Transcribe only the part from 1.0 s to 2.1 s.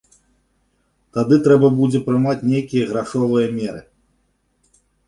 Тады трэба будзе